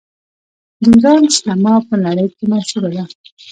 [0.81, 3.03] د ایران سینما په نړۍ کې مشهوره ده.